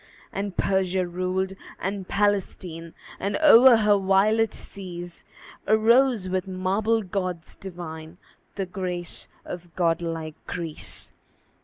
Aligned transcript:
And 0.33 0.57
Persia 0.57 1.05
ruled 1.05 1.53
and 1.79 2.07
Palestine; 2.07 2.95
And 3.19 3.37
o'er 3.37 3.75
her 3.77 3.99
violet 3.99 4.51
seas 4.51 5.25
Arose, 5.67 6.27
with 6.27 6.47
marble 6.47 7.03
gods 7.03 7.55
divine, 7.55 8.17
The 8.55 8.65
grace 8.65 9.27
of 9.45 9.75
god 9.75 10.01
like 10.01 10.33
Greece. 10.47 11.11